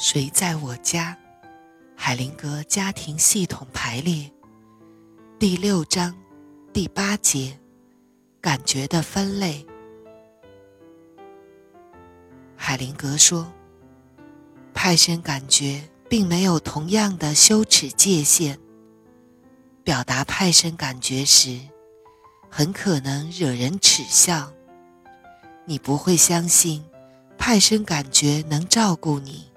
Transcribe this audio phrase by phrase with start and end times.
[0.00, 1.18] 谁在我家？
[1.96, 4.30] 海灵格家庭系统排列
[5.40, 6.16] 第六章
[6.72, 7.58] 第八节：
[8.40, 9.66] 感觉的分类。
[12.54, 13.52] 海灵格说，
[14.72, 18.56] 派生感觉并没有同样的羞耻界限。
[19.82, 21.58] 表达派生感觉时，
[22.48, 24.52] 很可能惹人耻笑。
[25.64, 26.84] 你不会相信
[27.36, 29.47] 派生感觉能照顾你。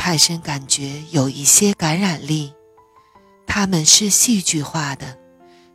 [0.00, 2.54] 派生感觉有一些感染力，
[3.46, 5.18] 它们是戏剧化的，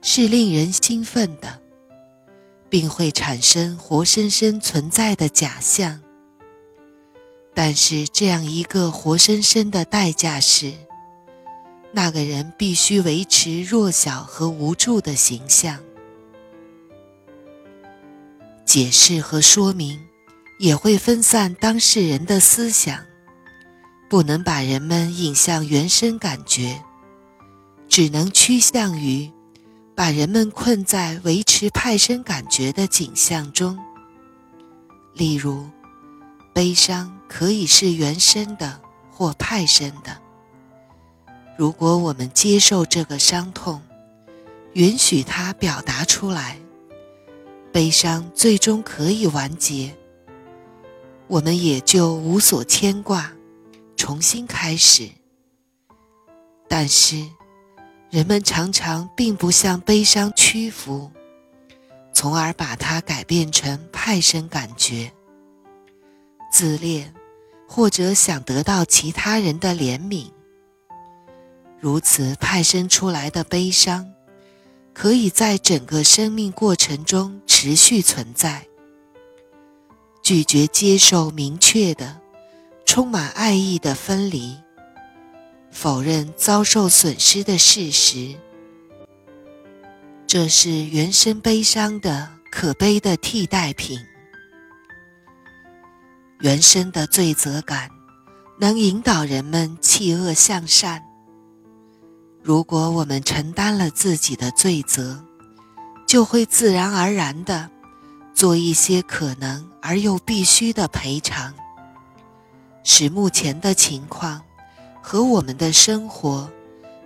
[0.02, 1.62] 是令人兴奋的，
[2.68, 6.02] 并会产生活生生存在的假象。
[7.54, 10.74] 但是，这样一个活生生的代价是，
[11.92, 15.80] 那个人必须维持弱小和无助的形象。
[18.66, 20.04] 解释和说明
[20.58, 23.06] 也会分散当事人的思想。
[24.08, 26.82] 不能把人们引向原生感觉，
[27.90, 29.32] 只能趋向于
[29.96, 33.78] 把人们困在维持派生感觉的景象中。
[35.14, 35.66] 例如，
[36.54, 40.18] 悲伤可以是原生的或派生的。
[41.58, 43.82] 如果我们接受这个伤痛，
[44.74, 46.60] 允许它表达出来，
[47.72, 49.96] 悲伤最终可以完结，
[51.28, 53.32] 我们也就无所牵挂。
[54.06, 55.10] 重新开始，
[56.70, 57.28] 但是
[58.12, 61.12] 人们常常并不向悲伤屈服，
[62.14, 65.12] 从而把它改变成派生感觉、
[66.52, 67.16] 自恋，
[67.68, 70.28] 或者想得到其他人的怜悯。
[71.80, 74.14] 如此派生出来的悲伤，
[74.94, 78.68] 可以在整个生命过程中持续存在。
[80.22, 82.22] 拒绝接受明确的。
[82.86, 84.56] 充满爱意的分离，
[85.72, 88.36] 否认遭受损失的事实，
[90.26, 94.00] 这是原生悲伤的可悲的替代品。
[96.40, 97.90] 原生的罪责感
[98.60, 101.04] 能引导人们弃恶向善。
[102.42, 105.26] 如果我们承担了自己的罪责，
[106.08, 107.70] 就会自然而然地
[108.34, 111.54] 做一些可能而又必须的赔偿。
[112.86, 114.42] 使目前的情况
[115.02, 116.50] 和我们的生活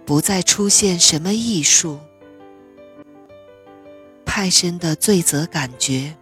[0.06, 2.00] 不再出现什么艺术。
[4.26, 6.16] 派生的罪责感觉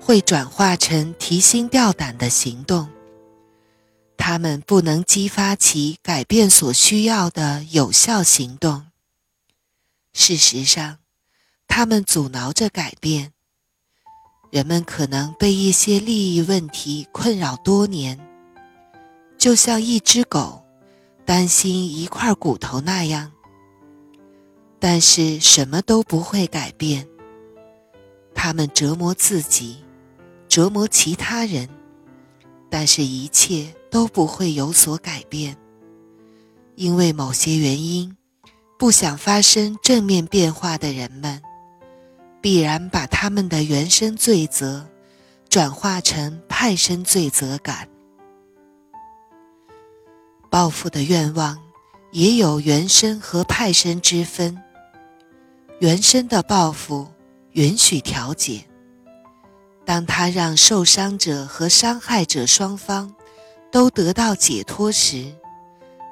[0.00, 2.88] 会转化成提心吊胆的行动，
[4.16, 8.86] 他们不能激发其改变所需要的有效行动。
[10.14, 10.98] 事实上，
[11.66, 13.32] 他们阻挠着改变。
[14.50, 18.31] 人们可能被一些利益问题困扰多年。
[19.42, 20.62] 就像一只狗
[21.24, 23.32] 担心一块骨头那样，
[24.78, 27.08] 但是什么都不会改变。
[28.36, 29.78] 他们折磨自己，
[30.46, 31.68] 折磨其他人，
[32.70, 35.56] 但是一切都不会有所改变，
[36.76, 38.16] 因为某些原因，
[38.78, 41.42] 不想发生正面变化的人们，
[42.40, 44.86] 必然把他们的原生罪责
[45.48, 47.88] 转化成派生罪责感。
[50.52, 51.58] 报复的愿望
[52.10, 54.62] 也有原生和派生之分。
[55.78, 57.10] 原生的报复
[57.52, 58.66] 允许调解，
[59.86, 63.14] 当他让受伤者和伤害者双方
[63.70, 65.32] 都得到解脱时，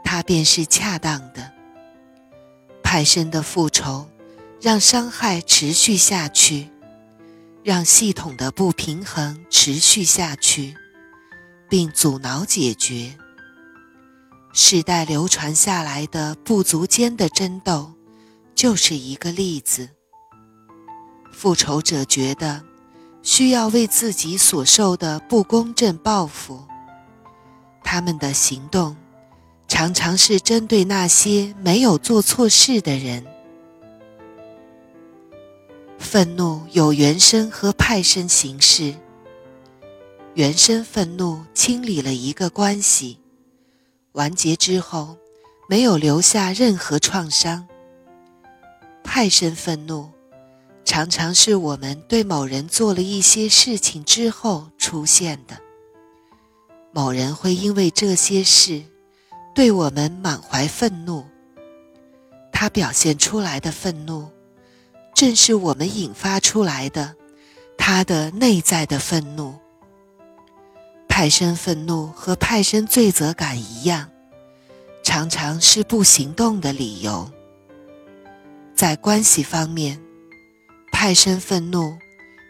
[0.02, 1.52] 它便是恰当的。
[2.82, 4.08] 派生的复仇
[4.58, 6.70] 让伤害持续下去，
[7.62, 10.74] 让系统的不平衡持续下去，
[11.68, 13.12] 并阻挠解决。
[14.52, 17.92] 世代流传下来的部族间的争斗，
[18.54, 19.88] 就是一个例子。
[21.32, 22.62] 复仇者觉得
[23.22, 26.64] 需要为自己所受的不公正报复，
[27.84, 28.96] 他们的行动
[29.68, 33.24] 常常是针对那些没有做错事的人。
[35.98, 38.96] 愤怒有原生和派生形式，
[40.34, 43.20] 原生愤怒清理了一个关系。
[44.12, 45.16] 完结之后，
[45.68, 47.66] 没有留下任何创伤。
[49.04, 50.10] 太深愤怒，
[50.84, 55.56] 常常是我们对某人做了一些事情之后出现的。
[56.92, 58.82] 某人会因为这些事，
[59.54, 61.24] 对我们满怀愤怒。
[62.52, 64.28] 他表现出来的愤怒，
[65.14, 67.14] 正是我们引发出来的
[67.78, 69.54] 他的内在的愤怒。
[71.20, 74.08] 派生愤怒和派生罪责感一样，
[75.02, 77.30] 常常是不行动的理由。
[78.74, 80.00] 在关系方面，
[80.90, 81.94] 派生愤怒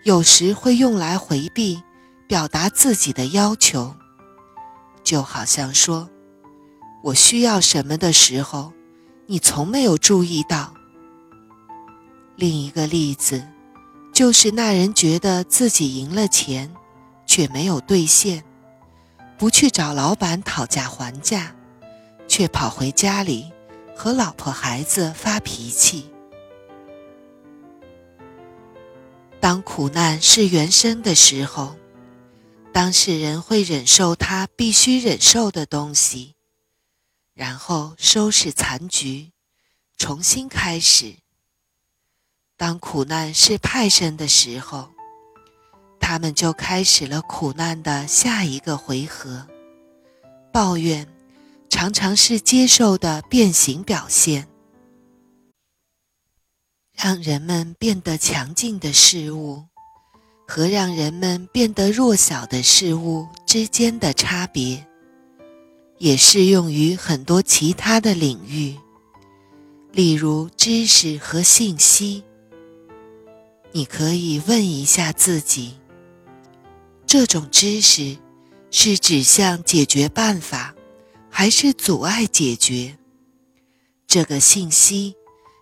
[0.05, 1.83] 有时会用来回避
[2.29, 3.93] 表达自己的要求，
[5.03, 6.09] 就好像说
[7.03, 8.73] ：“我需要什么的时候，
[9.27, 10.73] 你从没有注意到。”
[12.39, 13.45] 另一个例子，
[14.13, 16.73] 就是那人觉得自己赢了钱，
[17.27, 18.45] 却没有兑现。
[19.41, 21.57] 不去找老板讨价还价，
[22.29, 23.51] 却跑回家里
[23.97, 26.11] 和老婆孩子发脾气。
[29.41, 31.75] 当苦难是原生的时候，
[32.71, 36.35] 当事人会忍受他必须忍受的东西，
[37.33, 39.33] 然后收拾残局，
[39.97, 41.15] 重新开始。
[42.59, 44.91] 当苦难是派生的时候。
[46.11, 49.47] 他们就开始了苦难的下一个回合。
[50.53, 51.07] 抱怨
[51.69, 54.49] 常常是接受的变形表现。
[56.93, 59.63] 让人们变得强劲的事物
[60.49, 64.85] 和让人们变得弱小的事物之间的差别，
[65.99, 68.77] 也适用于很多其他的领域，
[69.93, 72.25] 例如知识和信息。
[73.71, 75.77] 你可以问一下自己。
[77.11, 78.17] 这种知识
[78.71, 80.77] 是指向解决办法，
[81.29, 82.97] 还是阻碍解决？
[84.07, 85.17] 这个信息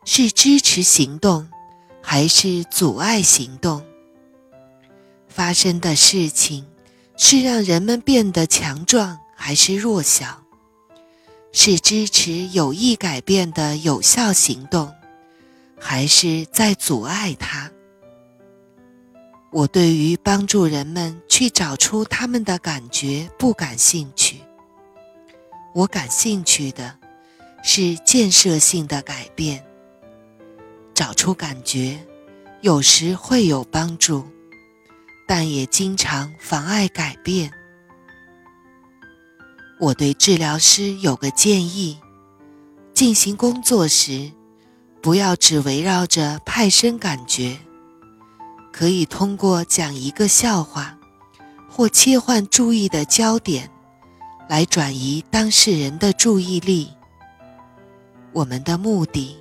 [0.04, 1.48] 是支持行动，
[2.02, 3.82] 还是阻碍行动？
[5.26, 6.66] 发生的事情
[7.16, 10.42] 是让人们变得强壮，还是弱小？
[11.52, 14.94] 是支持有意改变的有效行动，
[15.80, 17.70] 还是在阻碍它？
[19.50, 24.40] 我对于帮助人们去找出他们的感觉不感兴趣。
[25.74, 26.94] 我感兴趣的
[27.62, 29.64] 是建设性的改变。
[30.92, 31.98] 找出感觉
[32.60, 34.26] 有时会有帮助，
[35.26, 37.50] 但也经常妨碍改变。
[39.80, 41.98] 我对治疗师有个建议：
[42.92, 44.30] 进行工作时，
[45.00, 47.56] 不要只围绕着派生感觉。
[48.78, 50.96] 可以通过讲一个笑话，
[51.68, 53.68] 或切换注意的焦点，
[54.48, 56.92] 来转移当事人的注意力。
[58.32, 59.36] 我们的目的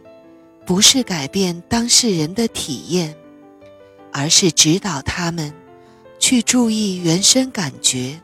[0.65, 3.15] 不是改变当事人的体验，
[4.11, 5.53] 而是指导他们
[6.17, 8.19] 去注意原生感觉，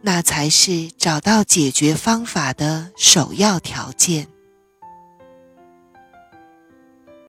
[0.00, 4.26] 那才是找到解决方法的首要条件。